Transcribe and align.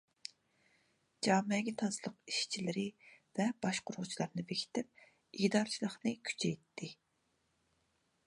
جامەگە 1.27 1.73
تازىلىق 1.81 2.15
ئىشچىلىرى 2.31 2.85
ۋە 3.39 3.47
باشقۇرغۇچىلارنى 3.67 4.47
بېكىتىپ، 4.53 5.05
ئىگىدارچىلىقنى 5.09 6.15
كۈچەيتتى. 6.31 6.89